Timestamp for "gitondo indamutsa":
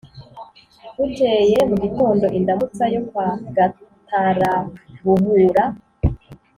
1.83-2.83